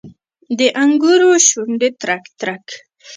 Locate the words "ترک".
2.01-2.23, 2.39-2.65